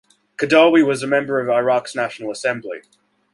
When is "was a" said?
0.83-1.07